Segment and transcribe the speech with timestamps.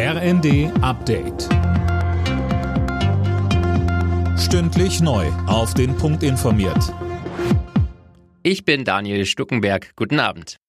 [0.00, 1.48] RND Update.
[4.38, 5.26] Stündlich neu.
[5.48, 6.94] Auf den Punkt informiert.
[8.44, 9.96] Ich bin Daniel Stuckenberg.
[9.96, 10.60] Guten Abend.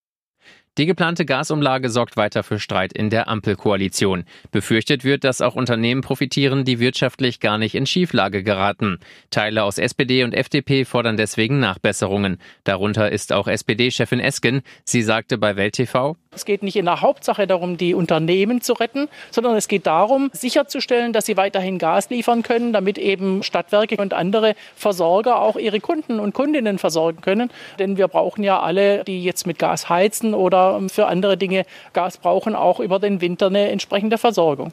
[0.79, 4.23] Die geplante Gasumlage sorgt weiter für Streit in der Ampelkoalition.
[4.49, 8.97] Befürchtet wird, dass auch Unternehmen profitieren, die wirtschaftlich gar nicht in Schieflage geraten.
[9.29, 12.37] Teile aus SPD und FDP fordern deswegen Nachbesserungen.
[12.63, 14.61] Darunter ist auch SPD-Chefin Esken.
[14.85, 18.71] Sie sagte bei Welt TV, es geht nicht in der Hauptsache darum, die Unternehmen zu
[18.71, 23.97] retten, sondern es geht darum, sicherzustellen, dass sie weiterhin Gas liefern können, damit eben Stadtwerke
[23.97, 27.51] und andere Versorger auch ihre Kunden und Kundinnen versorgen können.
[27.77, 32.17] Denn wir brauchen ja alle, die jetzt mit Gas heizen oder für andere Dinge Gas
[32.17, 34.71] brauchen, auch über den Winter eine entsprechende Versorgung.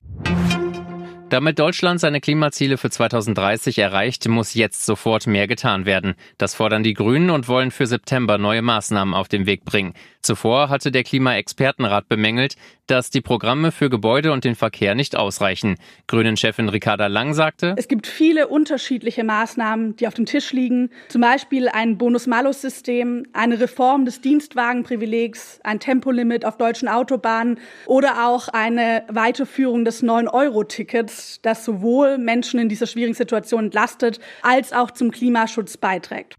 [1.29, 6.15] Damit Deutschland seine Klimaziele für 2030 erreicht, muss jetzt sofort mehr getan werden.
[6.39, 9.95] Das fordern die Grünen und wollen für September neue Maßnahmen auf den Weg bringen.
[10.23, 15.77] Zuvor hatte der Klimaexpertenrat bemängelt, dass die Programme für Gebäude und den Verkehr nicht ausreichen.
[16.07, 20.91] Grünen-Chefin Ricarda Lang sagte, Es gibt viele unterschiedliche Maßnahmen, die auf dem Tisch liegen.
[21.09, 28.49] Zum Beispiel ein Bonus-Malus-System, eine Reform des Dienstwagenprivilegs, ein Tempolimit auf deutschen Autobahnen oder auch
[28.49, 35.11] eine Weiterführung des 9-Euro-Tickets, das sowohl Menschen in dieser schwierigen Situation entlastet als auch zum
[35.11, 36.37] Klimaschutz beiträgt.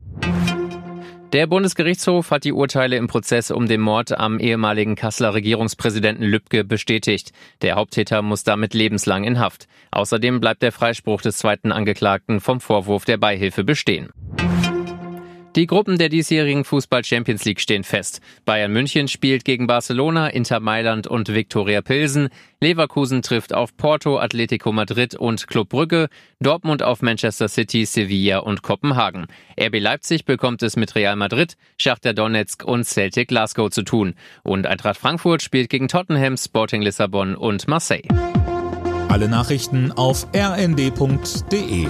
[1.33, 6.63] Der Bundesgerichtshof hat die Urteile im Prozess um den Mord am ehemaligen Kasseler Regierungspräsidenten Lübcke
[6.63, 7.33] bestätigt.
[7.61, 9.67] Der Haupttäter muss damit lebenslang in Haft.
[9.91, 14.09] Außerdem bleibt der Freispruch des zweiten Angeklagten vom Vorwurf der Beihilfe bestehen.
[15.57, 18.21] Die Gruppen der diesjährigen Fußball Champions League stehen fest.
[18.45, 22.29] Bayern München spielt gegen Barcelona, Inter Mailand und Viktoria Pilsen.
[22.61, 26.09] Leverkusen trifft auf Porto, Atletico Madrid und Club Brügge.
[26.39, 29.25] Dortmund auf Manchester City, Sevilla und Kopenhagen.
[29.59, 34.13] RB Leipzig bekommt es mit Real Madrid, Schachter Donetsk und Celtic Glasgow zu tun.
[34.43, 38.07] Und Eintracht Frankfurt spielt gegen Tottenham, Sporting Lissabon und Marseille.
[39.09, 41.87] Alle Nachrichten auf rnd.de